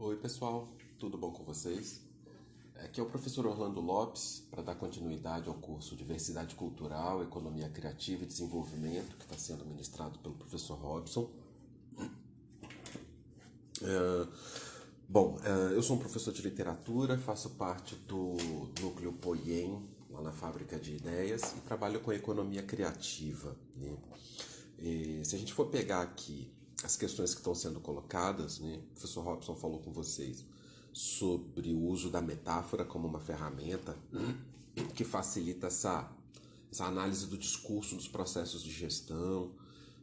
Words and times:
Oi, 0.00 0.14
pessoal, 0.14 0.68
tudo 0.96 1.18
bom 1.18 1.32
com 1.32 1.42
vocês? 1.42 2.00
Aqui 2.76 3.00
é 3.00 3.02
o 3.02 3.06
professor 3.06 3.44
Orlando 3.44 3.80
Lopes 3.80 4.44
para 4.48 4.62
dar 4.62 4.76
continuidade 4.76 5.48
ao 5.48 5.56
curso 5.56 5.96
Diversidade 5.96 6.54
Cultural, 6.54 7.20
Economia 7.20 7.68
Criativa 7.68 8.22
e 8.22 8.26
Desenvolvimento, 8.26 9.16
que 9.16 9.24
está 9.24 9.36
sendo 9.36 9.66
ministrado 9.66 10.16
pelo 10.20 10.36
professor 10.36 10.78
Robson. 10.78 11.28
É, 13.82 14.28
bom, 15.08 15.36
é, 15.42 15.74
eu 15.74 15.82
sou 15.82 15.96
um 15.96 15.98
professor 15.98 16.32
de 16.32 16.42
literatura, 16.42 17.18
faço 17.18 17.50
parte 17.50 17.96
do 17.96 18.36
núcleo 18.80 19.12
Poiem, 19.14 19.84
lá 20.12 20.22
na 20.22 20.30
Fábrica 20.30 20.78
de 20.78 20.94
Ideias, 20.94 21.42
e 21.56 21.60
trabalho 21.62 21.98
com 22.02 22.12
economia 22.12 22.62
criativa. 22.62 23.56
Né? 23.74 23.96
E, 24.78 25.24
se 25.24 25.34
a 25.34 25.38
gente 25.40 25.52
for 25.52 25.66
pegar 25.66 26.02
aqui 26.02 26.56
as 26.82 26.96
questões 26.96 27.34
que 27.34 27.40
estão 27.40 27.54
sendo 27.54 27.80
colocadas, 27.80 28.60
né? 28.60 28.76
o 28.76 28.92
professor 28.92 29.24
Robson 29.24 29.54
falou 29.54 29.80
com 29.80 29.90
vocês 29.90 30.44
sobre 30.92 31.72
o 31.72 31.80
uso 31.80 32.10
da 32.10 32.20
metáfora 32.20 32.84
como 32.84 33.06
uma 33.06 33.20
ferramenta 33.20 33.96
que 34.94 35.04
facilita 35.04 35.66
essa, 35.66 36.10
essa 36.70 36.84
análise 36.84 37.26
do 37.26 37.36
discurso 37.36 37.96
dos 37.96 38.08
processos 38.08 38.62
de 38.62 38.70
gestão, 38.70 39.52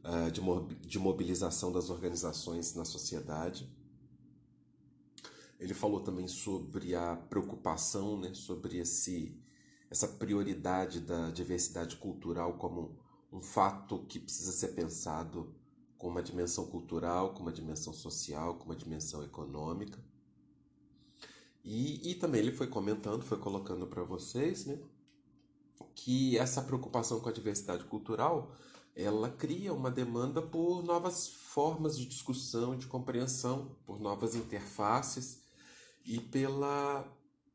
eh, 0.03 0.29
de 0.29 0.99
mobilização 0.99 1.71
das 1.71 1.89
organizações 1.89 2.75
na 2.75 2.85
sociedade. 2.85 3.69
Ele 5.59 5.73
falou 5.73 6.01
também 6.01 6.27
sobre 6.27 6.93
a 6.93 7.15
preocupação, 7.15 8.19
né, 8.19 8.33
sobre 8.33 8.77
esse, 8.77 9.35
essa 9.89 10.07
prioridade 10.07 10.99
da 10.99 11.31
diversidade 11.31 11.95
cultural 11.95 12.57
como 12.57 12.99
um 13.31 13.41
fato 13.41 14.05
que 14.07 14.19
precisa 14.19 14.51
ser 14.51 14.69
pensado 14.69 15.55
com 15.97 16.07
uma 16.07 16.21
dimensão 16.21 16.65
cultural, 16.67 17.33
com 17.33 17.41
uma 17.41 17.51
dimensão 17.51 17.93
social, 17.93 18.55
com 18.55 18.65
uma 18.65 18.75
dimensão 18.75 19.23
econômica. 19.23 19.99
E, 21.63 22.11
e 22.11 22.15
também 22.15 22.41
ele 22.41 22.51
foi 22.51 22.67
comentando, 22.67 23.23
foi 23.23 23.39
colocando 23.39 23.87
para 23.87 24.03
vocês, 24.03 24.65
né, 24.65 24.77
que 25.95 26.37
essa 26.37 26.61
preocupação 26.61 27.19
com 27.19 27.29
a 27.29 27.31
diversidade 27.31 27.83
cultural, 27.85 28.55
ela 28.95 29.29
cria 29.29 29.73
uma 29.73 29.89
demanda 29.89 30.41
por 30.41 30.83
novas 30.83 31.27
formas 31.27 31.97
de 31.97 32.05
discussão, 32.05 32.77
de 32.77 32.85
compreensão, 32.85 33.75
por 33.85 33.99
novas 33.99 34.35
interfaces 34.35 35.41
e 36.05 36.19
pela, 36.19 37.05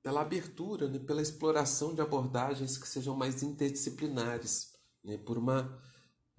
pela 0.03 0.23
abertura, 0.23 0.89
né, 0.89 0.99
pela 0.99 1.23
exploração 1.23 1.95
de 1.95 2.01
abordagens 2.01 2.77
que 2.77 2.89
sejam 2.89 3.15
mais 3.15 3.43
interdisciplinares, 3.43 4.75
né, 5.05 5.17
por 5.17 5.39
uma 5.39 5.81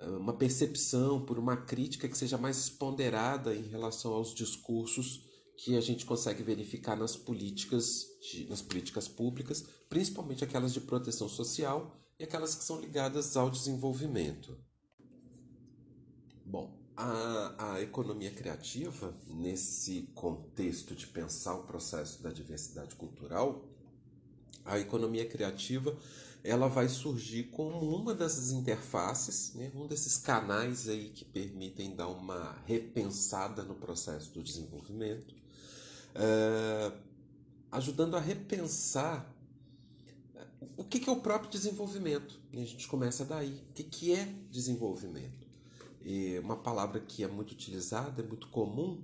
uma 0.07 0.33
percepção, 0.33 1.23
por 1.23 1.37
uma 1.37 1.57
crítica 1.57 2.07
que 2.07 2.17
seja 2.17 2.37
mais 2.37 2.69
ponderada 2.69 3.55
em 3.55 3.63
relação 3.63 4.13
aos 4.13 4.33
discursos 4.33 5.25
que 5.55 5.77
a 5.77 5.81
gente 5.81 6.05
consegue 6.05 6.41
verificar 6.41 6.95
nas 6.95 7.15
políticas, 7.15 8.07
de, 8.19 8.47
nas 8.49 8.61
políticas 8.61 9.07
públicas, 9.07 9.63
principalmente 9.87 10.43
aquelas 10.43 10.73
de 10.73 10.81
proteção 10.81 11.29
social 11.29 11.95
e 12.19 12.23
aquelas 12.23 12.55
que 12.55 12.63
são 12.63 12.79
ligadas 12.79 13.37
ao 13.37 13.49
desenvolvimento. 13.49 14.57
Bom, 16.43 16.81
a, 16.97 17.73
a 17.73 17.81
economia 17.81 18.31
criativa, 18.31 19.15
nesse 19.27 20.09
contexto 20.15 20.95
de 20.95 21.07
pensar 21.07 21.55
o 21.55 21.63
processo 21.63 22.21
da 22.23 22.31
diversidade 22.31 22.95
cultural, 22.95 23.67
a 24.65 24.79
economia 24.79 25.27
criativa 25.27 25.97
ela 26.43 26.67
vai 26.67 26.89
surgir 26.89 27.43
como 27.51 27.95
uma 27.95 28.13
dessas 28.13 28.51
interfaces, 28.51 29.53
né, 29.53 29.71
um 29.75 29.87
desses 29.87 30.17
canais 30.17 30.89
aí 30.89 31.09
que 31.09 31.23
permitem 31.23 31.95
dar 31.95 32.07
uma 32.07 32.57
repensada 32.65 33.63
no 33.63 33.75
processo 33.75 34.31
do 34.33 34.41
desenvolvimento, 34.41 35.35
uh, 36.15 36.97
ajudando 37.71 38.15
a 38.15 38.19
repensar 38.19 39.31
o 40.77 40.83
que, 40.83 41.07
é 41.07 41.11
o 41.13 41.17
próprio 41.17 41.49
desenvolvimento. 41.49 42.39
E 42.51 42.61
a 42.61 42.65
gente 42.65 42.87
começa 42.87 43.23
daí. 43.23 43.63
O 43.69 43.73
que, 43.73 43.83
que 43.83 44.13
é 44.13 44.25
desenvolvimento? 44.49 45.47
E 46.03 46.39
uma 46.39 46.57
palavra 46.57 46.99
que 46.99 47.23
é 47.23 47.27
muito 47.27 47.51
utilizada, 47.51 48.21
é 48.21 48.25
muito 48.25 48.47
comum, 48.47 49.01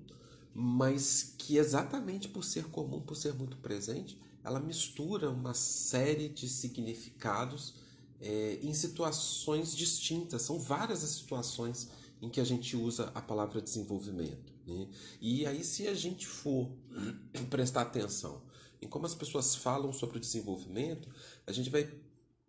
mas 0.60 1.36
que 1.38 1.58
exatamente 1.58 2.28
por 2.28 2.44
ser 2.44 2.64
comum, 2.70 3.00
por 3.00 3.16
ser 3.16 3.32
muito 3.36 3.58
presente, 3.58 4.20
ela 4.44 4.60
mistura 4.60 5.30
uma 5.30 5.54
série 5.54 6.28
de 6.30 6.50
significados 6.50 7.76
é, 8.20 8.58
em 8.64 8.74
situações 8.74 9.76
distintas. 9.76 10.42
São 10.42 10.58
várias 10.58 11.04
as 11.04 11.12
situações 11.12 11.90
em 12.20 12.28
que 12.28 12.42
a 12.42 12.44
gente 12.44 12.76
usa 12.76 13.12
a 13.14 13.22
palavra 13.22 13.62
desenvolvimento. 13.62 14.52
Né? 14.66 14.88
E 15.22 15.46
aí, 15.46 15.64
se 15.64 15.88
a 15.88 15.94
gente 15.94 16.26
for 16.26 16.72
prestar 17.52 17.82
atenção 17.82 18.42
em 18.82 18.88
como 18.88 19.06
as 19.06 19.14
pessoas 19.14 19.54
falam 19.54 19.94
sobre 19.94 20.18
o 20.18 20.20
desenvolvimento, 20.20 21.08
a 21.46 21.52
gente 21.52 21.70
vai, 21.70 21.88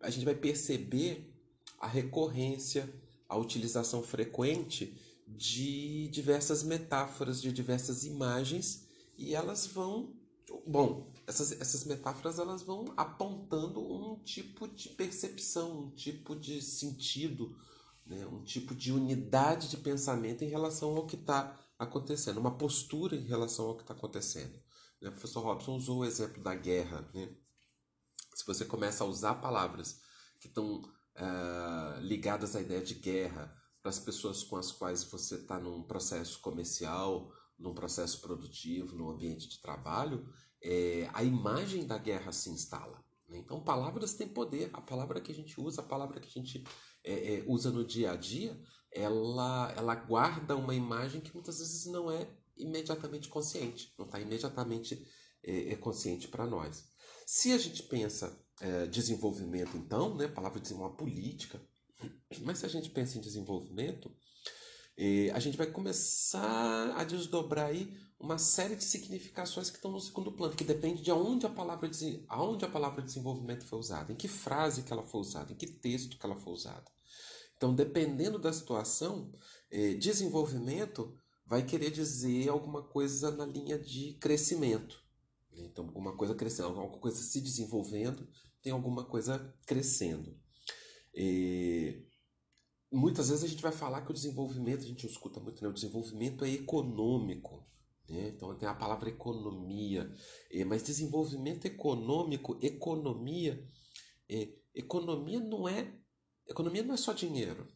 a 0.00 0.08
gente 0.08 0.24
vai 0.24 0.34
perceber 0.34 1.30
a 1.78 1.86
recorrência, 1.86 2.88
a 3.28 3.36
utilização 3.36 4.02
frequente 4.02 4.96
de 5.36 6.08
diversas 6.08 6.62
metáforas, 6.62 7.40
de 7.40 7.52
diversas 7.52 8.04
imagens, 8.04 8.86
e 9.16 9.34
elas 9.34 9.66
vão. 9.66 10.16
Bom, 10.66 11.12
essas, 11.26 11.52
essas 11.60 11.84
metáforas 11.84 12.38
elas 12.38 12.62
vão 12.62 12.86
apontando 12.96 13.80
um 13.80 14.18
tipo 14.22 14.66
de 14.66 14.88
percepção, 14.88 15.84
um 15.84 15.90
tipo 15.90 16.34
de 16.34 16.62
sentido, 16.62 17.54
né? 18.06 18.26
um 18.26 18.42
tipo 18.42 18.74
de 18.74 18.90
unidade 18.90 19.68
de 19.68 19.76
pensamento 19.76 20.42
em 20.42 20.48
relação 20.48 20.96
ao 20.96 21.06
que 21.06 21.16
está 21.16 21.54
acontecendo, 21.78 22.38
uma 22.38 22.56
postura 22.56 23.14
em 23.14 23.26
relação 23.26 23.66
ao 23.66 23.76
que 23.76 23.82
está 23.82 23.92
acontecendo. 23.92 24.58
Né? 25.00 25.10
O 25.10 25.12
professor 25.12 25.42
Robson 25.42 25.76
usou 25.76 25.98
o 25.98 26.04
exemplo 26.04 26.42
da 26.42 26.54
guerra. 26.54 27.06
Né? 27.12 27.28
Se 28.34 28.46
você 28.46 28.64
começa 28.64 29.04
a 29.04 29.06
usar 29.06 29.34
palavras 29.34 30.00
que 30.40 30.48
estão 30.48 30.80
uh, 30.80 30.90
eh, 31.16 31.98
ligadas 32.00 32.56
à 32.56 32.60
ideia 32.60 32.80
de 32.80 32.94
guerra 32.94 33.54
as 33.88 33.98
pessoas 33.98 34.42
com 34.42 34.56
as 34.56 34.70
quais 34.70 35.04
você 35.04 35.36
está 35.36 35.58
num 35.58 35.82
processo 35.82 36.40
comercial, 36.40 37.32
num 37.58 37.74
processo 37.74 38.20
produtivo, 38.20 38.96
num 38.96 39.10
ambiente 39.10 39.48
de 39.48 39.60
trabalho, 39.60 40.28
é, 40.62 41.08
a 41.12 41.22
imagem 41.24 41.86
da 41.86 41.98
guerra 41.98 42.32
se 42.32 42.50
instala. 42.50 43.02
Né? 43.28 43.38
Então, 43.38 43.60
palavras 43.60 44.14
têm 44.14 44.28
poder. 44.28 44.70
A 44.72 44.80
palavra 44.80 45.20
que 45.20 45.32
a 45.32 45.34
gente 45.34 45.60
usa, 45.60 45.80
a 45.80 45.84
palavra 45.84 46.20
que 46.20 46.28
a 46.28 46.42
gente 46.42 46.64
é, 47.04 47.34
é, 47.34 47.44
usa 47.46 47.70
no 47.70 47.84
dia 47.84 48.12
a 48.12 48.16
dia, 48.16 48.60
ela, 48.92 49.72
ela 49.76 49.94
guarda 49.94 50.56
uma 50.56 50.74
imagem 50.74 51.20
que 51.20 51.34
muitas 51.34 51.58
vezes 51.58 51.86
não 51.86 52.10
é 52.10 52.28
imediatamente 52.56 53.28
consciente, 53.28 53.94
não 53.98 54.06
está 54.06 54.18
imediatamente 54.20 55.06
é, 55.42 55.72
é 55.72 55.76
consciente 55.76 56.28
para 56.28 56.46
nós. 56.46 56.84
Se 57.26 57.52
a 57.52 57.58
gente 57.58 57.82
pensa 57.84 58.36
é, 58.60 58.86
desenvolvimento, 58.86 59.76
então, 59.76 60.14
né, 60.14 60.24
a 60.24 60.32
palavra 60.32 60.60
diz 60.60 60.70
uma 60.72 60.96
política, 60.96 61.60
mas 62.42 62.58
se 62.58 62.66
a 62.66 62.68
gente 62.68 62.90
pensa 62.90 63.18
em 63.18 63.20
desenvolvimento, 63.20 64.10
é, 64.96 65.30
a 65.30 65.38
gente 65.38 65.56
vai 65.56 65.66
começar 65.66 66.94
a 66.96 67.04
desdobrar 67.04 67.66
aí 67.66 67.96
uma 68.18 68.36
série 68.36 68.74
de 68.74 68.82
significações 68.82 69.70
que 69.70 69.76
estão 69.76 69.92
no 69.92 70.00
segundo 70.00 70.32
plano, 70.32 70.56
que 70.56 70.64
depende 70.64 71.02
de 71.02 71.12
onde 71.12 71.46
a 71.46 71.48
palavra, 71.48 71.88
aonde 72.28 72.64
a 72.64 72.68
palavra 72.68 73.02
desenvolvimento 73.02 73.64
foi 73.64 73.78
usada, 73.78 74.12
em 74.12 74.16
que 74.16 74.26
frase 74.26 74.82
que 74.82 74.92
ela 74.92 75.04
foi 75.04 75.20
usada, 75.20 75.52
em 75.52 75.56
que 75.56 75.66
texto 75.66 76.18
que 76.18 76.26
ela 76.26 76.34
foi 76.34 76.52
usada. 76.52 76.84
Então, 77.56 77.74
dependendo 77.74 78.38
da 78.38 78.52
situação, 78.52 79.32
eh, 79.70 79.94
desenvolvimento 79.94 81.16
vai 81.46 81.64
querer 81.64 81.90
dizer 81.90 82.48
alguma 82.48 82.82
coisa 82.82 83.30
na 83.30 83.46
linha 83.46 83.78
de 83.78 84.14
crescimento. 84.14 85.00
Então, 85.52 85.86
alguma 85.86 86.16
coisa 86.16 86.34
crescendo, 86.34 86.68
alguma 86.68 87.00
coisa 87.00 87.18
se 87.18 87.40
desenvolvendo, 87.40 88.28
tem 88.62 88.72
alguma 88.72 89.04
coisa 89.04 89.54
crescendo. 89.66 90.36
E 91.20 92.06
muitas 92.92 93.28
vezes 93.28 93.42
a 93.42 93.48
gente 93.48 93.60
vai 93.60 93.72
falar 93.72 94.02
que 94.02 94.12
o 94.12 94.14
desenvolvimento, 94.14 94.84
a 94.84 94.86
gente 94.86 95.04
escuta 95.04 95.40
muito, 95.40 95.60
né? 95.60 95.68
o 95.68 95.72
desenvolvimento 95.72 96.44
é 96.44 96.50
econômico. 96.50 97.66
Né? 98.08 98.28
Então 98.28 98.56
tem 98.56 98.68
a 98.68 98.74
palavra 98.74 99.08
economia, 99.08 100.08
é, 100.48 100.64
mas 100.64 100.84
desenvolvimento 100.84 101.64
econômico, 101.64 102.56
economia, 102.62 103.68
é, 104.28 104.54
economia 104.72 105.40
não 105.40 105.68
é 105.68 105.92
economia 106.46 106.84
não 106.84 106.94
é 106.94 106.96
só 106.96 107.12
dinheiro, 107.12 107.66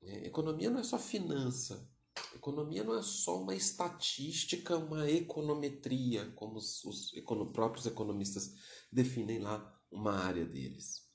né? 0.00 0.24
economia 0.24 0.70
não 0.70 0.78
é 0.78 0.84
só 0.84 0.96
finança, 0.96 1.90
economia 2.36 2.84
não 2.84 2.96
é 2.96 3.02
só 3.02 3.42
uma 3.42 3.54
estatística, 3.54 4.78
uma 4.78 5.10
econometria, 5.10 6.30
como 6.36 6.56
os, 6.56 6.84
os 6.84 7.12
econo, 7.14 7.52
próprios 7.52 7.84
economistas 7.84 8.54
definem 8.92 9.40
lá 9.40 9.76
uma 9.90 10.12
área 10.12 10.46
deles. 10.46 11.11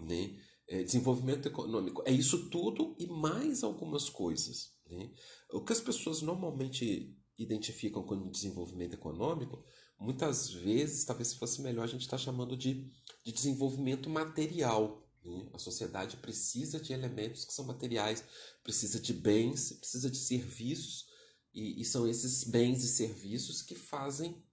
Né? 0.00 0.38
É, 0.68 0.82
desenvolvimento 0.82 1.46
econômico 1.46 2.02
é 2.04 2.10
isso 2.10 2.50
tudo 2.50 2.96
e 2.98 3.06
mais 3.06 3.62
algumas 3.62 4.08
coisas. 4.08 4.72
Né? 4.88 5.12
O 5.52 5.64
que 5.64 5.72
as 5.72 5.80
pessoas 5.80 6.22
normalmente 6.22 7.16
identificam 7.38 8.02
como 8.02 8.30
desenvolvimento 8.30 8.94
econômico, 8.94 9.62
muitas 9.98 10.50
vezes, 10.50 11.04
talvez 11.04 11.34
fosse 11.34 11.60
melhor 11.62 11.84
a 11.84 11.86
gente 11.86 12.02
estar 12.02 12.16
tá 12.16 12.22
chamando 12.22 12.56
de, 12.56 12.90
de 13.24 13.32
desenvolvimento 13.32 14.08
material. 14.08 15.06
Né? 15.24 15.48
A 15.52 15.58
sociedade 15.58 16.16
precisa 16.16 16.80
de 16.80 16.92
elementos 16.92 17.44
que 17.44 17.52
são 17.52 17.64
materiais, 17.64 18.24
precisa 18.62 18.98
de 18.98 19.12
bens, 19.12 19.72
precisa 19.72 20.10
de 20.10 20.18
serviços, 20.18 21.06
e, 21.54 21.80
e 21.80 21.84
são 21.84 22.06
esses 22.06 22.44
bens 22.44 22.84
e 22.84 22.88
serviços 22.88 23.62
que 23.62 23.74
fazem 23.74 24.44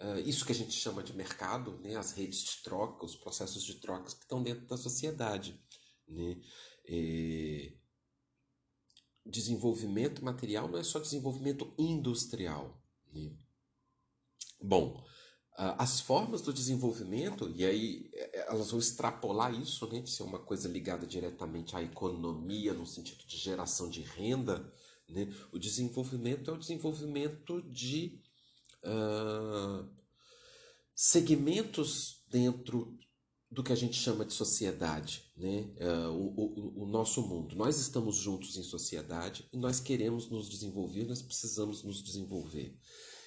Uh, 0.00 0.18
isso 0.20 0.46
que 0.46 0.52
a 0.52 0.54
gente 0.54 0.72
chama 0.72 1.02
de 1.02 1.12
mercado, 1.12 1.78
né, 1.80 1.94
as 1.94 2.12
redes 2.12 2.42
de 2.42 2.62
troca, 2.62 3.04
os 3.04 3.14
processos 3.14 3.62
de 3.62 3.74
trocas 3.74 4.14
que 4.14 4.22
estão 4.22 4.42
dentro 4.42 4.66
da 4.66 4.76
sociedade. 4.76 5.62
Né? 6.08 6.40
E 6.86 7.78
desenvolvimento 9.26 10.24
material 10.24 10.68
não 10.68 10.78
é 10.78 10.82
só 10.82 10.98
desenvolvimento 10.98 11.72
industrial. 11.78 12.82
Né? 13.12 13.30
Bom, 14.60 15.04
as 15.56 16.00
formas 16.00 16.40
do 16.40 16.52
desenvolvimento, 16.52 17.50
e 17.54 17.64
aí 17.66 18.10
é, 18.14 18.38
é, 18.38 18.46
elas 18.48 18.70
vão 18.70 18.80
extrapolar 18.80 19.52
isso, 19.52 19.86
né, 19.88 20.00
de 20.00 20.10
ser 20.10 20.22
uma 20.22 20.38
coisa 20.38 20.68
ligada 20.68 21.06
diretamente 21.06 21.76
à 21.76 21.82
economia, 21.82 22.72
no 22.72 22.86
sentido 22.86 23.26
de 23.26 23.36
geração 23.36 23.90
de 23.90 24.00
renda. 24.00 24.72
Né? 25.08 25.28
O 25.52 25.58
desenvolvimento 25.58 26.50
é 26.50 26.54
o 26.54 26.58
desenvolvimimento 26.58 27.60
de 27.70 28.22
segmentos 30.94 32.24
dentro 32.30 32.98
do 33.50 33.64
que 33.64 33.72
a 33.72 33.76
gente 33.76 33.96
chama 33.96 34.24
de 34.24 34.32
sociedade, 34.32 35.24
né? 35.36 35.74
Uh, 35.80 36.10
o, 36.10 36.80
o, 36.80 36.82
o, 36.84 36.86
nosso 36.86 37.20
mundo. 37.26 37.56
Nós 37.56 37.80
estamos 37.80 38.14
juntos 38.14 38.56
em 38.56 38.62
sociedade 38.62 39.48
e 39.52 39.58
nós 39.58 39.80
queremos 39.80 40.30
nos 40.30 40.48
desenvolver, 40.48 41.04
nós 41.04 41.20
precisamos 41.20 41.82
nos 41.82 42.00
desenvolver. 42.00 42.78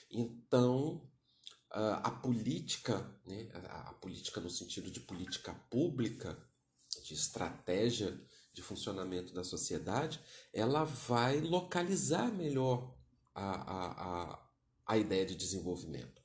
Então, 0.09 1.05
uh, 1.73 1.99
a 2.03 2.09
política, 2.09 3.05
né? 3.25 3.49
a, 3.53 3.89
a 3.89 3.93
política 3.95 4.39
no 4.39 4.49
sentido 4.49 4.89
de 4.89 5.01
política 5.01 5.53
pública, 5.69 6.41
de 7.03 7.13
estratégia 7.13 8.17
de 8.53 8.61
funcionamento 8.61 9.33
da 9.33 9.43
sociedade, 9.43 10.21
ela 10.53 10.85
vai 10.85 11.41
localizar 11.41 12.31
melhor 12.31 12.95
a, 13.35 13.51
a, 13.51 14.42
a, 14.85 14.97
ideia 14.97 15.25
de 15.25 15.35
desenvolvimento. 15.35 16.21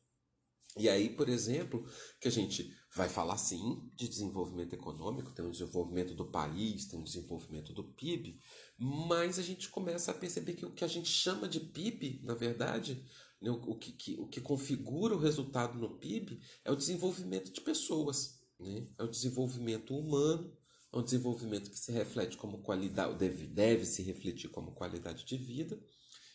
E 0.77 0.89
aí, 0.89 1.11
por 1.11 1.29
exemplo, 1.29 1.85
que 2.21 2.29
a 2.29 2.31
gente 2.31 2.73
vai 2.95 3.09
falar 3.09 3.37
sim 3.37 3.91
de 3.95 4.09
desenvolvimento 4.09 4.75
econômico, 4.75 5.33
tem 5.33 5.45
um 5.45 5.51
desenvolvimento 5.51 6.15
do 6.15 6.31
país, 6.31 6.87
tem 6.87 6.99
um 6.99 7.05
desenvolvimento 7.05 7.73
do 7.73 7.85
PIB, 7.85 8.41
mas 8.79 9.39
a 9.39 9.43
gente 9.43 9.69
começa 9.69 10.11
a 10.11 10.15
perceber 10.15 10.55
que 10.55 10.67
o 10.67 10.73
que 10.73 10.85
a 10.85 10.89
gente 10.89 11.09
chama 11.09 11.49
de 11.49 11.61
PIB, 11.61 12.21
na 12.23 12.35
verdade, 12.35 13.05
né, 13.41 13.51
o, 13.51 13.77
que, 13.77 13.93
que, 13.93 14.17
o 14.21 14.27
que 14.29 14.41
configura 14.41 15.15
o 15.15 15.21
resultado 15.21 15.79
no 15.79 15.99
PIB 15.99 16.41
é 16.65 16.71
o 16.71 16.77
desenvolvimento 16.77 17.53
de 17.53 17.61
pessoas, 17.61 18.41
né? 18.59 18.87
é 18.99 19.03
o 19.03 19.09
desenvolvimento 19.09 19.97
humano, 19.97 20.53
é 20.93 20.97
um 20.97 21.05
desenvolvimento 21.05 21.71
que 21.71 21.79
se 21.79 21.93
reflete 21.93 22.37
como 22.37 22.63
qualidade, 22.63 23.19
deve, 23.19 23.47
deve 23.47 23.85
se 23.85 24.03
refletir 24.03 24.51
como 24.51 24.73
qualidade 24.73 25.25
de 25.25 25.37
vida 25.37 25.79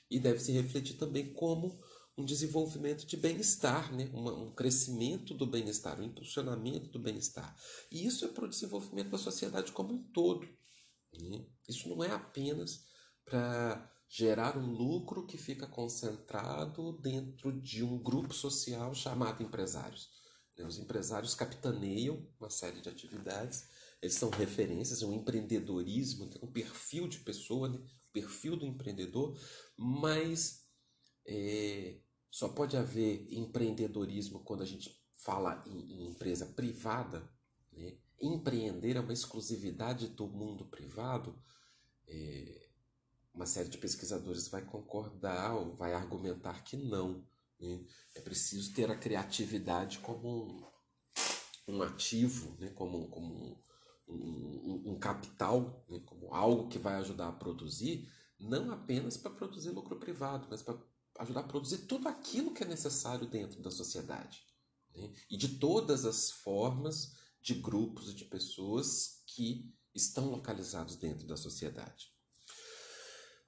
e 0.10 0.20
deve 0.20 0.40
se 0.40 0.52
refletir 0.52 0.96
também 0.96 1.34
como 1.34 1.80
um 2.18 2.24
desenvolvimento 2.24 3.06
de 3.06 3.18
bem-estar, 3.18 3.94
né? 3.94 4.10
um 4.14 4.52
crescimento 4.52 5.34
do 5.34 5.48
bem-estar, 5.48 6.00
um 6.00 6.04
impulsionamento 6.04 6.90
do 6.90 7.00
bem-estar. 7.00 7.56
E 7.92 8.06
isso 8.06 8.26
é 8.26 8.28
para 8.28 8.46
o 8.46 8.50
desenvolvimento 8.50 9.10
da 9.10 9.18
sociedade 9.18 9.72
como 9.72 9.94
um 9.94 10.04
todo. 10.12 10.48
Né? 11.12 11.46
Isso 11.68 11.90
não 11.90 12.04
é 12.04 12.12
apenas 12.12 12.84
para 13.26 13.92
gerar 14.08 14.58
um 14.58 14.72
lucro 14.72 15.26
que 15.26 15.38
fica 15.38 15.66
concentrado 15.66 17.00
dentro 17.00 17.60
de 17.60 17.84
um 17.84 17.98
grupo 17.98 18.34
social 18.34 18.94
chamado 18.94 19.42
empresários. 19.42 20.10
Né? 20.56 20.66
Os 20.66 20.78
empresários 20.78 21.34
capitaneiam 21.34 22.28
uma 22.40 22.50
série 22.50 22.80
de 22.80 22.90
atividades, 22.90 23.68
eles 24.00 24.16
são 24.16 24.30
referências, 24.30 25.02
é 25.02 25.06
um 25.06 25.14
empreendedorismo, 25.14 26.30
tem 26.30 26.42
um 26.44 26.52
perfil 26.52 27.08
de 27.08 27.20
pessoa, 27.20 27.70
né? 27.70 27.78
o 27.78 28.12
perfil 28.12 28.56
do 28.56 28.68
empreendedor, 28.68 29.36
mas 29.76 30.64
é, 31.26 32.00
só 32.34 32.50
pode 32.50 32.76
haver 32.76 33.28
empreendedorismo 33.30 34.40
quando 34.40 34.64
a 34.64 34.66
gente 34.66 35.00
fala 35.14 35.64
em, 35.68 36.02
em 36.02 36.10
empresa 36.10 36.48
privada. 36.48 37.30
Né? 37.72 37.96
Empreender 38.20 38.96
é 38.96 39.00
uma 39.00 39.14
exclusividade 39.14 40.08
do 40.08 40.28
mundo 40.28 40.66
privado. 40.66 41.40
É, 42.08 42.70
uma 43.32 43.46
série 43.46 43.70
de 43.70 43.78
pesquisadores 43.78 44.48
vai 44.48 44.66
concordar 44.66 45.54
ou 45.54 45.76
vai 45.76 45.94
argumentar 45.94 46.64
que 46.64 46.76
não. 46.76 47.24
Né? 47.60 47.86
É 48.16 48.22
preciso 48.22 48.74
ter 48.74 48.90
a 48.90 48.98
criatividade 48.98 50.00
como 50.00 50.28
um, 51.68 51.76
um 51.76 51.84
ativo, 51.84 52.58
né? 52.60 52.72
como, 52.72 53.10
como 53.10 53.64
um, 54.08 54.16
um, 54.16 54.84
um 54.94 55.00
capital, 55.00 55.86
né? 55.88 56.00
como 56.04 56.34
algo 56.34 56.68
que 56.68 56.80
vai 56.80 56.96
ajudar 56.96 57.28
a 57.28 57.34
produzir, 57.34 58.12
não 58.40 58.72
apenas 58.72 59.18
para 59.18 59.30
produzir 59.30 59.70
lucro 59.70 60.00
privado, 60.00 60.48
mas 60.50 60.64
para 60.64 60.82
ajudar 61.20 61.42
a 61.42 61.48
produzir 61.48 61.80
tudo 61.80 62.08
aquilo 62.08 62.54
que 62.54 62.64
é 62.64 62.68
necessário 62.68 63.28
dentro 63.28 63.62
da 63.62 63.72
sociedade. 63.72 64.42
Né? 64.96 65.12
E 65.30 65.38
de 65.38 65.60
todas 65.60 66.06
as 66.06 66.32
formas 66.32 67.14
de 67.42 67.56
grupos 67.56 68.10
e 68.10 68.16
de 68.16 68.26
pessoas 68.26 69.24
que 69.28 69.74
estão 69.94 70.30
localizados 70.30 70.96
dentro 70.96 71.28
da 71.28 71.38
sociedade. 71.38 72.12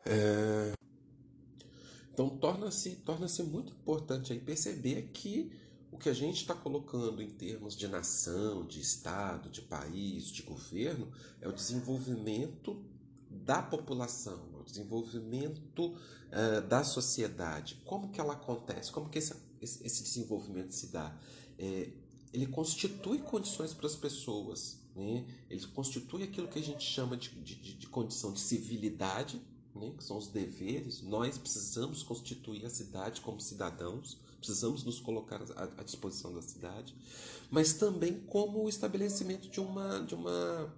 É... 0.05 0.73
Então 2.11 2.37
torna-se 2.37 2.97
torna 2.97 3.27
muito 3.45 3.73
importante 3.73 4.31
aí 4.31 4.39
perceber 4.39 5.11
que 5.11 5.51
o 5.91 5.97
que 5.97 6.09
a 6.09 6.13
gente 6.13 6.41
está 6.41 6.53
colocando 6.53 7.21
em 7.21 7.29
termos 7.29 7.75
de 7.75 7.87
nação, 7.87 8.65
de 8.65 8.81
Estado, 8.81 9.49
de 9.49 9.61
país, 9.61 10.25
de 10.25 10.43
governo, 10.43 11.11
é 11.39 11.47
o 11.47 11.53
desenvolvimento 11.53 12.85
da 13.29 13.61
população, 13.61 14.49
desenvolvimento 14.65 15.87
uh, 15.87 16.61
da 16.67 16.83
sociedade. 16.83 17.81
Como 17.85 18.09
que 18.09 18.19
ela 18.19 18.33
acontece? 18.33 18.91
Como 18.91 19.09
que 19.09 19.19
esse, 19.19 19.33
esse 19.61 20.03
desenvolvimento 20.03 20.71
se 20.71 20.87
dá? 20.87 21.15
É, 21.57 21.89
ele 22.33 22.47
constitui 22.47 23.19
condições 23.19 23.73
para 23.73 23.87
as 23.87 23.95
pessoas, 23.95 24.79
né? 24.95 25.25
ele 25.49 25.65
constitui 25.67 26.23
aquilo 26.23 26.47
que 26.47 26.59
a 26.59 26.61
gente 26.61 26.83
chama 26.83 27.15
de, 27.15 27.29
de, 27.29 27.55
de 27.55 27.87
condição 27.87 28.33
de 28.33 28.41
civilidade, 28.41 29.41
né? 29.73 29.93
que 29.97 30.03
são 30.03 30.17
os 30.17 30.27
deveres. 30.27 31.01
Nós 31.01 31.37
precisamos 31.37 32.03
constituir 32.03 32.65
a 32.65 32.69
cidade 32.69 33.21
como 33.21 33.39
cidadãos, 33.39 34.17
precisamos 34.37 34.83
nos 34.83 34.99
colocar 34.99 35.41
à, 35.55 35.63
à 35.77 35.83
disposição 35.83 36.33
da 36.33 36.41
cidade, 36.41 36.93
mas 37.49 37.73
também 37.73 38.19
como 38.27 38.63
o 38.63 38.69
estabelecimento 38.69 39.49
de 39.49 39.59
uma, 39.59 39.99
de 40.01 40.13
uma 40.13 40.73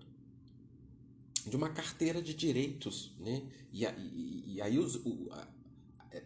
de 1.48 1.56
uma 1.56 1.70
carteira 1.70 2.22
de 2.22 2.34
direitos, 2.34 3.16
né? 3.20 3.50
E, 3.72 3.86
e, 3.86 4.56
e 4.56 4.62
aí 4.62 4.78
os, 4.78 4.96
o, 4.96 5.30
a, 5.32 5.48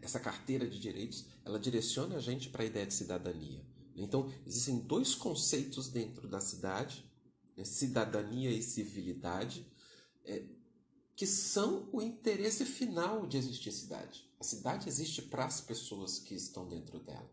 essa 0.01 0.19
carteira 0.19 0.67
de 0.67 0.79
direitos 0.79 1.25
ela 1.43 1.60
direciona 1.60 2.15
a 2.15 2.19
gente 2.19 2.50
para 2.50 2.63
a 2.63 2.65
ideia 2.65 2.86
de 2.86 2.93
cidadania. 2.93 3.62
Então 3.96 4.31
existem 4.46 4.79
dois 4.79 5.13
conceitos 5.15 5.89
dentro 5.89 6.27
da 6.27 6.39
cidade, 6.39 7.05
né? 7.55 7.63
cidadania 7.63 8.51
e 8.51 8.62
civilidade, 8.62 9.65
é, 10.24 10.43
que 11.15 11.27
são 11.27 11.89
o 11.91 12.01
interesse 12.01 12.65
final 12.65 13.27
de 13.27 13.38
existir 13.38 13.72
cidade. 13.72 14.29
A 14.39 14.43
cidade 14.43 14.88
existe 14.88 15.22
para 15.22 15.46
as 15.46 15.62
pessoas 15.62 16.17
que 16.17 16.34
estão 16.34 16.67
dentro 16.67 17.00
dela. 17.00 17.29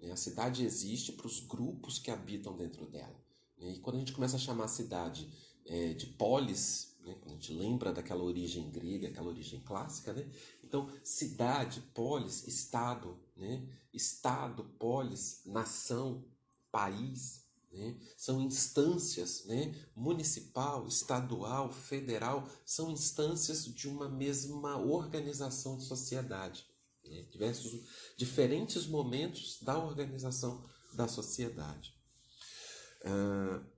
Né? 0.00 0.10
A 0.10 0.16
cidade 0.16 0.64
existe 0.64 1.12
para 1.12 1.26
os 1.26 1.40
grupos 1.40 1.98
que 1.98 2.10
habitam 2.10 2.56
dentro 2.56 2.86
dela. 2.86 3.16
Né? 3.58 3.72
E 3.72 3.78
quando 3.78 3.96
a 3.96 3.98
gente 4.00 4.12
começa 4.12 4.36
a 4.36 4.40
chamar 4.40 4.64
a 4.64 4.68
cidade 4.68 5.28
é, 5.66 5.92
de 5.92 6.06
polis, 6.06 6.96
né? 7.08 7.16
A 7.24 7.28
gente 7.30 7.52
lembra 7.52 7.92
daquela 7.92 8.22
origem 8.22 8.70
grega, 8.70 9.08
aquela 9.08 9.28
origem 9.28 9.60
clássica, 9.60 10.12
né? 10.12 10.30
Então, 10.62 10.90
cidade, 11.02 11.80
polis, 11.94 12.46
estado, 12.46 13.18
né? 13.36 13.66
Estado, 13.92 14.64
polis, 14.78 15.42
nação, 15.46 16.24
país, 16.70 17.46
né? 17.72 17.98
São 18.16 18.40
instâncias, 18.42 19.44
né? 19.46 19.74
Municipal, 19.96 20.86
estadual, 20.86 21.72
federal, 21.72 22.46
são 22.64 22.90
instâncias 22.90 23.64
de 23.64 23.88
uma 23.88 24.08
mesma 24.08 24.76
organização 24.76 25.78
de 25.78 25.84
sociedade. 25.84 26.66
Né? 27.04 27.22
Diversos, 27.30 28.12
diferentes 28.16 28.86
momentos 28.86 29.62
da 29.62 29.78
organização 29.78 30.68
da 30.94 31.08
sociedade. 31.08 31.94
Uh, 33.02 33.77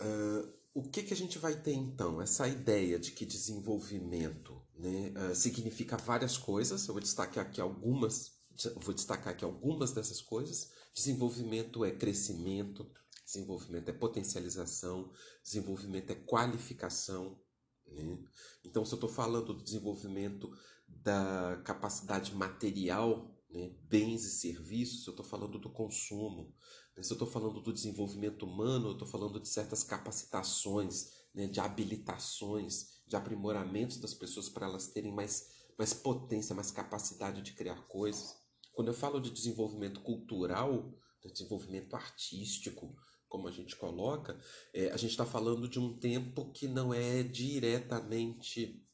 Uh, 0.00 0.52
o 0.74 0.82
que, 0.82 1.02
que 1.02 1.12
a 1.12 1.16
gente 1.16 1.38
vai 1.38 1.54
ter 1.54 1.74
então? 1.74 2.20
Essa 2.20 2.48
ideia 2.48 2.98
de 2.98 3.12
que 3.12 3.26
desenvolvimento 3.26 4.60
né, 4.74 5.12
uh, 5.16 5.34
significa 5.34 5.96
várias 5.96 6.38
coisas. 6.38 6.86
Eu 6.86 6.94
vou 6.94 7.02
destacar 7.02 7.46
aqui 7.46 7.60
algumas. 7.60 8.40
Vou 8.76 8.94
destacar 8.94 9.32
aqui 9.32 9.44
algumas 9.44 9.92
dessas 9.92 10.20
coisas. 10.20 10.70
Desenvolvimento 10.94 11.84
é 11.84 11.90
crescimento, 11.90 12.90
desenvolvimento 13.24 13.88
é 13.88 13.92
potencialização, 13.92 15.10
desenvolvimento 15.42 16.10
é 16.10 16.14
qualificação. 16.14 17.40
Né? 17.86 18.18
Então, 18.64 18.84
se 18.84 18.92
eu 18.92 18.96
estou 18.96 19.08
falando 19.08 19.54
do 19.54 19.64
desenvolvimento 19.64 20.50
da 20.86 21.60
capacidade 21.64 22.34
material, 22.34 23.34
né, 23.50 23.70
bens 23.82 24.24
e 24.24 24.30
serviços, 24.30 25.06
eu 25.06 25.12
estou 25.12 25.24
falando 25.24 25.58
do 25.58 25.70
consumo. 25.70 26.54
Se 27.02 27.12
eu 27.12 27.16
estou 27.16 27.28
falando 27.28 27.60
do 27.60 27.72
desenvolvimento 27.72 28.44
humano, 28.44 28.88
eu 28.88 28.92
estou 28.92 29.08
falando 29.08 29.40
de 29.40 29.48
certas 29.48 29.82
capacitações, 29.82 31.10
né, 31.34 31.46
de 31.46 31.60
habilitações, 31.60 33.02
de 33.06 33.16
aprimoramentos 33.16 33.98
das 33.98 34.14
pessoas 34.14 34.48
para 34.48 34.66
elas 34.66 34.88
terem 34.88 35.12
mais, 35.12 35.50
mais 35.78 35.92
potência, 35.92 36.54
mais 36.54 36.70
capacidade 36.70 37.42
de 37.42 37.52
criar 37.52 37.86
coisas. 37.88 38.36
Quando 38.72 38.88
eu 38.88 38.94
falo 38.94 39.20
de 39.20 39.30
desenvolvimento 39.30 40.00
cultural, 40.00 40.94
de 41.22 41.32
desenvolvimento 41.32 41.94
artístico, 41.94 42.94
como 43.28 43.48
a 43.48 43.50
gente 43.50 43.74
coloca, 43.76 44.38
é, 44.74 44.90
a 44.90 44.96
gente 44.96 45.10
está 45.10 45.24
falando 45.24 45.68
de 45.68 45.78
um 45.78 45.98
tempo 45.98 46.52
que 46.52 46.68
não 46.68 46.92
é 46.92 47.22
diretamente 47.22 48.86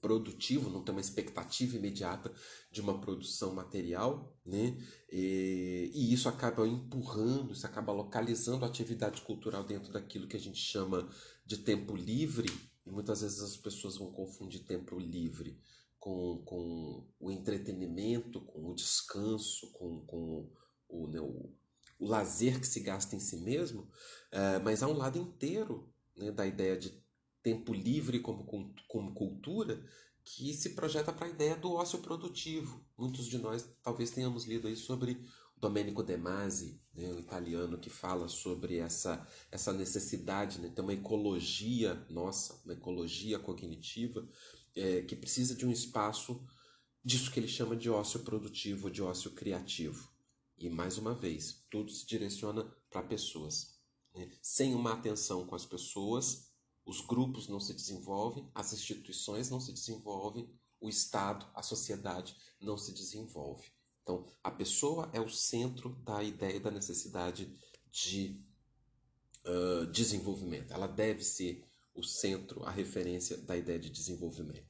produtivo, 0.00 0.70
não 0.70 0.82
tem 0.82 0.94
uma 0.94 1.00
expectativa 1.00 1.76
imediata 1.76 2.32
de 2.70 2.80
uma 2.80 3.00
produção 3.00 3.54
material, 3.54 4.36
né? 4.44 4.76
E, 5.10 5.90
e, 5.94 6.12
isso 6.12 6.28
acaba 6.28 6.66
empurrando, 6.66 7.52
isso 7.52 7.66
acaba 7.66 7.92
localizando 7.92 8.64
a 8.64 8.68
atividade 8.68 9.22
cultural 9.22 9.64
dentro 9.64 9.92
daquilo 9.92 10.28
que 10.28 10.36
a 10.36 10.40
gente 10.40 10.58
chama 10.58 11.08
de 11.44 11.58
tempo 11.58 11.96
livre, 11.96 12.48
e 12.86 12.90
muitas 12.90 13.20
vezes 13.20 13.40
as 13.40 13.56
pessoas 13.56 13.96
vão 13.96 14.10
confundir 14.12 14.64
tempo 14.64 14.98
livre 14.98 15.60
com, 15.98 16.42
com 16.44 17.06
o 17.18 17.30
entretenimento, 17.30 18.40
com 18.40 18.70
o 18.70 18.74
descanso, 18.74 19.70
com, 19.72 20.00
com 20.06 20.50
o, 20.88 21.08
né, 21.08 21.20
o, 21.20 21.52
o 21.98 22.06
lazer 22.06 22.60
que 22.60 22.66
se 22.66 22.80
gasta 22.80 23.16
em 23.16 23.20
si 23.20 23.36
mesmo, 23.38 23.88
é, 24.30 24.58
mas 24.60 24.82
há 24.82 24.88
um 24.88 24.96
lado 24.96 25.18
inteiro 25.18 25.92
né, 26.16 26.30
da 26.30 26.46
ideia 26.46 26.76
de 26.76 27.02
tempo 27.48 27.72
livre 27.72 28.20
como, 28.20 28.44
como 28.86 29.14
cultura 29.14 29.82
que 30.22 30.52
se 30.52 30.70
projeta 30.70 31.10
para 31.10 31.26
a 31.26 31.30
ideia 31.30 31.56
do 31.56 31.72
ócio 31.72 32.00
produtivo. 32.00 32.84
Muitos 32.96 33.26
de 33.26 33.38
nós 33.38 33.66
talvez 33.82 34.10
tenhamos 34.10 34.44
lido 34.44 34.68
aí 34.68 34.76
sobre 34.76 35.24
Domenico 35.56 36.02
De 36.02 36.16
Masi, 36.18 36.78
né, 36.94 37.10
o 37.10 37.18
italiano 37.18 37.78
que 37.78 37.88
fala 37.88 38.28
sobre 38.28 38.76
essa, 38.76 39.26
essa 39.50 39.72
necessidade, 39.72 40.60
né, 40.60 40.68
ter 40.68 40.82
uma 40.82 40.92
ecologia 40.92 41.94
nossa, 42.10 42.60
uma 42.64 42.74
ecologia 42.74 43.38
cognitiva, 43.38 44.28
é, 44.76 45.00
que 45.02 45.16
precisa 45.16 45.54
de 45.54 45.64
um 45.64 45.72
espaço 45.72 46.46
disso 47.02 47.30
que 47.30 47.40
ele 47.40 47.48
chama 47.48 47.74
de 47.74 47.88
ócio 47.88 48.20
produtivo, 48.20 48.90
de 48.90 49.02
ócio 49.02 49.30
criativo. 49.30 50.06
E 50.58 50.68
mais 50.68 50.98
uma 50.98 51.14
vez, 51.14 51.64
tudo 51.70 51.90
se 51.90 52.06
direciona 52.06 52.64
para 52.90 53.02
pessoas. 53.02 53.78
Né? 54.14 54.30
Sem 54.42 54.74
uma 54.74 54.92
atenção 54.92 55.46
com 55.46 55.54
as 55.54 55.64
pessoas, 55.64 56.47
os 56.88 57.02
grupos 57.02 57.48
não 57.48 57.60
se 57.60 57.74
desenvolvem, 57.74 58.50
as 58.54 58.72
instituições 58.72 59.50
não 59.50 59.60
se 59.60 59.72
desenvolvem, 59.72 60.50
o 60.80 60.88
Estado, 60.88 61.46
a 61.54 61.62
sociedade 61.62 62.34
não 62.58 62.78
se 62.78 62.94
desenvolve. 62.94 63.70
Então, 64.02 64.32
a 64.42 64.50
pessoa 64.50 65.10
é 65.12 65.20
o 65.20 65.28
centro 65.28 65.90
da 66.02 66.22
ideia 66.22 66.56
e 66.56 66.60
da 66.60 66.70
necessidade 66.70 67.54
de 67.90 68.42
uh, 69.44 69.86
desenvolvimento. 69.92 70.72
Ela 70.72 70.86
deve 70.86 71.22
ser 71.22 71.62
o 71.94 72.02
centro, 72.02 72.64
a 72.64 72.70
referência 72.70 73.36
da 73.36 73.54
ideia 73.54 73.78
de 73.78 73.90
desenvolvimento. 73.90 74.67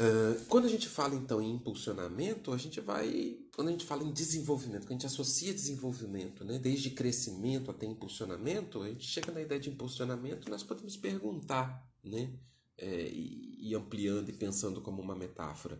Uh, 0.00 0.42
quando 0.46 0.64
a 0.64 0.68
gente 0.70 0.88
fala 0.88 1.14
então 1.14 1.42
em 1.42 1.50
impulsionamento, 1.50 2.54
a 2.54 2.56
gente 2.56 2.80
vai. 2.80 3.36
Quando 3.54 3.68
a 3.68 3.72
gente 3.72 3.84
fala 3.84 4.02
em 4.02 4.10
desenvolvimento, 4.10 4.84
quando 4.84 4.92
a 4.92 4.94
gente 4.94 5.06
associa 5.06 5.52
desenvolvimento, 5.52 6.42
né, 6.42 6.58
desde 6.58 6.88
crescimento 6.90 7.70
até 7.70 7.84
impulsionamento, 7.84 8.82
a 8.82 8.88
gente 8.88 9.06
chega 9.06 9.30
na 9.30 9.42
ideia 9.42 9.60
de 9.60 9.68
impulsionamento, 9.68 10.48
nós 10.48 10.62
podemos 10.62 10.96
perguntar, 10.96 11.86
né, 12.02 12.32
é, 12.78 13.08
e, 13.10 13.68
e, 13.68 13.74
ampliando 13.74 14.30
e 14.30 14.32
pensando 14.32 14.80
como 14.80 15.02
uma 15.02 15.14
metáfora. 15.14 15.78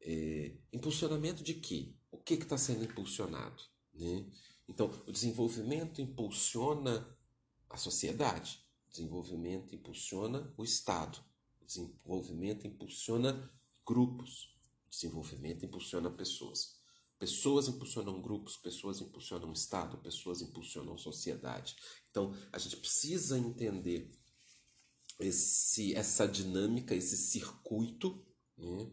É, 0.00 0.52
impulsionamento 0.72 1.42
de 1.42 1.54
quê? 1.54 1.96
O 2.12 2.18
que 2.18 2.34
está 2.34 2.56
sendo 2.56 2.84
impulsionado? 2.84 3.60
Né? 3.92 4.24
Então, 4.68 4.88
o 5.04 5.10
desenvolvimento 5.10 6.00
impulsiona 6.00 7.04
a 7.68 7.76
sociedade, 7.76 8.60
o 8.86 8.90
desenvolvimento 8.92 9.74
impulsiona 9.74 10.54
o 10.56 10.62
Estado, 10.62 11.18
Desenvolvimento 11.68 12.66
impulsiona 12.66 13.52
grupos. 13.86 14.56
Desenvolvimento 14.90 15.66
impulsiona 15.66 16.10
pessoas. 16.10 16.78
Pessoas 17.18 17.68
impulsionam 17.68 18.22
grupos, 18.22 18.56
pessoas 18.56 19.00
impulsionam 19.00 19.52
Estado, 19.52 19.98
pessoas 19.98 20.40
impulsionam 20.40 20.96
sociedade. 20.96 21.76
Então, 22.10 22.34
a 22.50 22.58
gente 22.58 22.76
precisa 22.78 23.38
entender 23.38 24.10
esse, 25.18 25.94
essa 25.94 26.26
dinâmica, 26.26 26.94
esse 26.94 27.16
circuito, 27.16 28.24
né? 28.56 28.90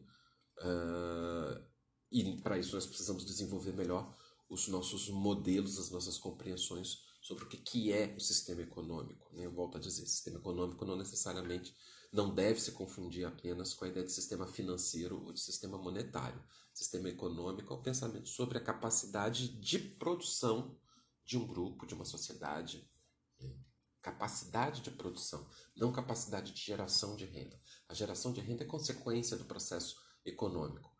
Uh, 0.57 1.65
e 2.11 2.41
para 2.41 2.57
isso 2.57 2.75
nós 2.75 2.85
precisamos 2.85 3.25
desenvolver 3.25 3.73
melhor 3.73 4.15
os 4.49 4.67
nossos 4.67 5.09
modelos, 5.09 5.79
as 5.79 5.89
nossas 5.89 6.17
compreensões 6.17 7.03
sobre 7.21 7.43
o 7.43 7.47
que, 7.47 7.57
que 7.57 7.91
é 7.91 8.13
o 8.15 8.19
sistema 8.19 8.61
econômico. 8.61 9.33
Né? 9.33 9.45
Eu 9.45 9.51
volto 9.51 9.77
a 9.77 9.81
dizer, 9.81 10.05
sistema 10.05 10.37
econômico 10.37 10.85
não 10.85 10.95
necessariamente 10.95 11.75
não 12.15 12.33
deve 12.33 12.61
se 12.61 12.71
confundir 12.71 13.27
apenas 13.27 13.73
com 13.73 13.83
a 13.83 13.89
ideia 13.89 14.05
de 14.05 14.11
sistema 14.11 14.47
financeiro 14.47 15.21
ou 15.21 15.33
de 15.33 15.39
sistema 15.41 15.77
monetário. 15.77 16.41
Sistema 16.73 17.09
econômico 17.09 17.73
é 17.73 17.75
o 17.75 17.81
pensamento 17.81 18.29
sobre 18.29 18.57
a 18.57 18.63
capacidade 18.63 19.49
de 19.59 19.77
produção 19.77 20.79
de 21.25 21.37
um 21.37 21.45
grupo, 21.45 21.85
de 21.85 21.93
uma 21.93 22.05
sociedade. 22.05 22.89
Né? 23.37 23.53
Capacidade 24.01 24.81
de 24.81 24.91
produção, 24.91 25.45
não 25.75 25.91
capacidade 25.91 26.53
de 26.53 26.61
geração 26.61 27.17
de 27.17 27.25
renda. 27.25 27.61
A 27.89 27.93
geração 27.93 28.31
de 28.31 28.39
renda 28.39 28.63
é 28.63 28.67
consequência 28.67 29.35
do 29.35 29.43
processo 29.43 29.97
econômico. 30.23 30.95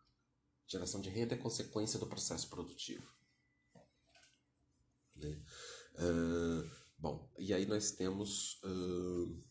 Geração 0.66 1.00
de 1.00 1.08
renda 1.08 1.34
é 1.34 1.38
consequência 1.38 1.98
do 1.98 2.06
processo 2.06 2.50
produtivo. 2.50 3.10
Né? 5.14 5.42
Uh, 5.94 6.70
bom, 6.98 7.32
e 7.38 7.54
aí 7.54 7.64
nós 7.64 7.92
temos. 7.92 8.60
Uh, 8.62 9.46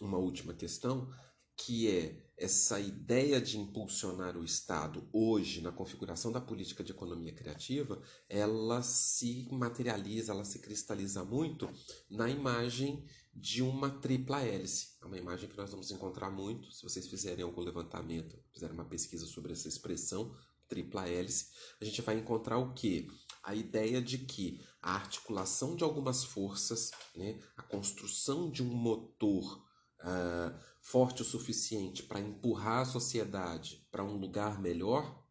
uma 0.00 0.18
última 0.18 0.54
questão, 0.54 1.08
que 1.56 1.88
é 1.88 2.24
essa 2.36 2.80
ideia 2.80 3.40
de 3.40 3.58
impulsionar 3.58 4.36
o 4.36 4.44
Estado 4.44 5.08
hoje 5.12 5.60
na 5.60 5.70
configuração 5.70 6.32
da 6.32 6.40
política 6.40 6.82
de 6.82 6.90
economia 6.90 7.32
criativa, 7.32 8.02
ela 8.28 8.82
se 8.82 9.48
materializa, 9.52 10.32
ela 10.32 10.44
se 10.44 10.58
cristaliza 10.58 11.24
muito 11.24 11.70
na 12.10 12.28
imagem 12.28 13.04
de 13.32 13.62
uma 13.62 13.88
tripla 13.88 14.42
hélice. 14.42 14.96
É 15.00 15.06
uma 15.06 15.18
imagem 15.18 15.48
que 15.48 15.56
nós 15.56 15.70
vamos 15.70 15.90
encontrar 15.90 16.30
muito, 16.30 16.72
se 16.72 16.82
vocês 16.82 17.06
fizerem 17.06 17.44
algum 17.44 17.60
levantamento, 17.60 18.36
fizerem 18.52 18.74
uma 18.74 18.84
pesquisa 18.84 19.26
sobre 19.26 19.52
essa 19.52 19.68
expressão, 19.68 20.34
tripla 20.68 21.08
hélice, 21.08 21.50
a 21.80 21.84
gente 21.84 22.02
vai 22.02 22.18
encontrar 22.18 22.58
o 22.58 22.72
que? 22.74 23.06
A 23.44 23.54
ideia 23.54 24.00
de 24.02 24.18
que 24.18 24.60
a 24.82 24.94
articulação 24.94 25.76
de 25.76 25.84
algumas 25.84 26.24
forças, 26.24 26.90
né, 27.14 27.38
a 27.56 27.62
construção 27.62 28.50
de 28.50 28.62
um 28.62 28.74
motor 28.74 29.62
uh, 30.04 30.54
forte 30.80 31.22
o 31.22 31.24
suficiente 31.24 32.02
para 32.02 32.20
empurrar 32.20 32.82
a 32.82 32.84
sociedade 32.84 33.86
para 33.90 34.04
um 34.04 34.16
lugar 34.16 34.60
melhor, 34.60 35.24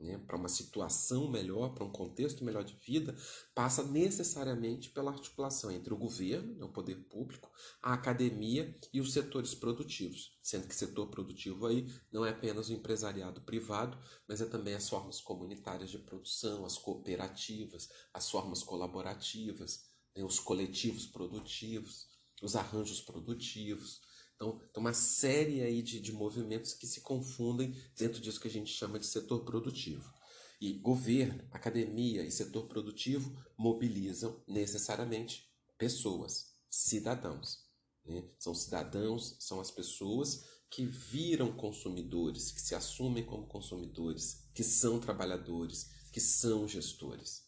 né, 0.00 0.16
para 0.18 0.36
uma 0.36 0.48
situação 0.48 1.28
melhor, 1.28 1.74
para 1.74 1.84
um 1.84 1.90
contexto 1.90 2.44
melhor 2.44 2.62
de 2.62 2.74
vida, 2.74 3.16
passa 3.52 3.82
necessariamente 3.82 4.90
pela 4.90 5.10
articulação 5.10 5.72
entre 5.72 5.92
o 5.92 5.96
governo, 5.96 6.54
né, 6.54 6.64
o 6.64 6.68
poder 6.68 6.96
público, 7.08 7.50
a 7.82 7.94
academia 7.94 8.76
e 8.92 9.00
os 9.00 9.12
setores 9.12 9.54
produtivos, 9.54 10.38
sendo 10.40 10.68
que 10.68 10.74
setor 10.74 11.08
produtivo 11.08 11.66
aí 11.66 11.90
não 12.12 12.24
é 12.24 12.30
apenas 12.30 12.68
o 12.68 12.72
empresariado 12.72 13.40
privado, 13.40 13.98
mas 14.28 14.40
é 14.40 14.46
também 14.46 14.74
as 14.74 14.88
formas 14.88 15.20
comunitárias 15.20 15.90
de 15.90 15.98
produção, 15.98 16.64
as 16.64 16.78
cooperativas, 16.78 17.88
as 18.14 18.30
formas 18.30 18.62
colaborativas, 18.62 19.84
né, 20.14 20.22
os 20.22 20.38
coletivos 20.38 21.06
produtivos, 21.06 22.06
os 22.40 22.54
arranjos 22.54 23.00
produtivos, 23.00 24.00
então, 24.38 24.56
tem 24.72 24.80
uma 24.80 24.94
série 24.94 25.62
aí 25.62 25.82
de, 25.82 25.98
de 25.98 26.12
movimentos 26.12 26.72
que 26.72 26.86
se 26.86 27.00
confundem 27.00 27.74
dentro 27.96 28.20
disso 28.20 28.40
que 28.40 28.46
a 28.46 28.50
gente 28.50 28.72
chama 28.72 28.96
de 28.96 29.04
setor 29.04 29.44
produtivo. 29.44 30.08
E 30.60 30.74
governo, 30.74 31.44
academia 31.50 32.22
e 32.22 32.30
setor 32.30 32.68
produtivo 32.68 33.36
mobilizam 33.58 34.40
necessariamente 34.46 35.52
pessoas, 35.76 36.54
cidadãos. 36.70 37.66
Né? 38.04 38.28
São 38.38 38.54
cidadãos, 38.54 39.36
são 39.40 39.60
as 39.60 39.72
pessoas 39.72 40.44
que 40.70 40.86
viram 40.86 41.56
consumidores, 41.56 42.52
que 42.52 42.60
se 42.60 42.76
assumem 42.76 43.24
como 43.24 43.48
consumidores, 43.48 44.48
que 44.54 44.62
são 44.62 45.00
trabalhadores, 45.00 45.90
que 46.12 46.20
são 46.20 46.68
gestores. 46.68 47.42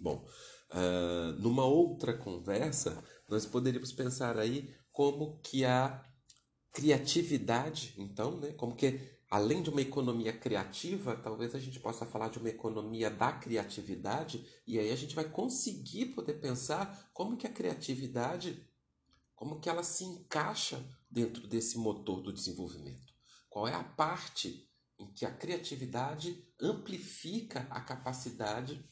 Bom, 0.00 0.26
uh, 0.70 1.32
numa 1.40 1.64
outra 1.64 2.16
conversa, 2.16 3.04
nós 3.28 3.44
poderíamos 3.44 3.92
pensar 3.92 4.38
aí 4.38 4.74
como 4.96 5.38
que 5.42 5.62
a 5.62 6.02
criatividade, 6.72 7.92
então, 7.98 8.38
né, 8.38 8.52
como 8.52 8.74
que 8.74 8.98
além 9.30 9.62
de 9.62 9.68
uma 9.68 9.82
economia 9.82 10.32
criativa, 10.32 11.14
talvez 11.14 11.54
a 11.54 11.60
gente 11.60 11.78
possa 11.78 12.06
falar 12.06 12.30
de 12.30 12.38
uma 12.38 12.48
economia 12.48 13.10
da 13.10 13.30
criatividade, 13.30 14.46
e 14.66 14.78
aí 14.78 14.90
a 14.90 14.96
gente 14.96 15.14
vai 15.14 15.28
conseguir 15.28 16.14
poder 16.14 16.40
pensar 16.40 17.10
como 17.12 17.36
que 17.36 17.46
a 17.46 17.52
criatividade, 17.52 18.66
como 19.34 19.60
que 19.60 19.68
ela 19.68 19.82
se 19.82 20.02
encaixa 20.02 20.82
dentro 21.10 21.46
desse 21.46 21.76
motor 21.76 22.22
do 22.22 22.32
desenvolvimento. 22.32 23.12
Qual 23.50 23.68
é 23.68 23.74
a 23.74 23.84
parte 23.84 24.66
em 24.98 25.12
que 25.12 25.26
a 25.26 25.30
criatividade 25.30 26.42
amplifica 26.58 27.66
a 27.68 27.82
capacidade 27.82 28.82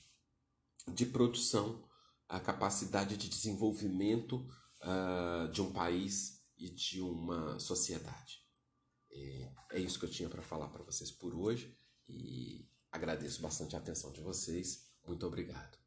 de 0.87 1.07
produção 1.07 1.83
a 2.29 2.41
capacidade 2.41 3.17
de 3.17 3.29
desenvolvimento 3.29 4.47
uh, 4.85 5.49
de 5.51 5.61
um 5.61 5.73
país 5.73 6.43
e 6.57 6.71
de 6.71 7.01
uma 7.01 7.59
sociedade. 7.59 8.45
É, 9.11 9.53
é 9.73 9.81
isso 9.81 9.99
que 9.99 10.05
eu 10.05 10.11
tinha 10.11 10.29
para 10.29 10.43
falar 10.43 10.69
para 10.69 10.85
vocês 10.85 11.11
por 11.11 11.35
hoje 11.35 11.77
e 12.09 12.69
agradeço 12.91 13.41
bastante 13.41 13.75
a 13.75 13.79
atenção 13.79 14.13
de 14.13 14.21
vocês. 14.21 14.89
Muito 15.07 15.27
obrigado. 15.27 15.84